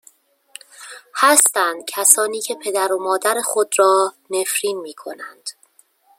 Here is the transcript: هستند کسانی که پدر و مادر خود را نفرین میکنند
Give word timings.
هستند 1.15 1.83
کسانی 1.87 2.41
که 2.41 2.55
پدر 2.63 2.93
و 2.93 3.03
مادر 3.03 3.41
خود 3.43 3.69
را 3.77 4.13
نفرین 4.29 4.79
میکنند 4.81 5.49